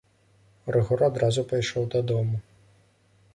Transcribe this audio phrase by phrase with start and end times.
[0.75, 2.41] Рыгор адразу пайшоў дадому.